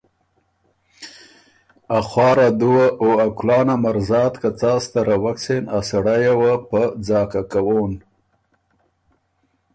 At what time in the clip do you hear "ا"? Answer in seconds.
1.97-1.99, 2.47-2.49, 3.25-3.27, 3.73-3.75, 5.77-5.79